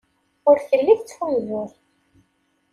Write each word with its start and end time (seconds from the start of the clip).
Ur 0.49 0.57
telli 0.67 0.95
tettfunzur. 0.99 1.69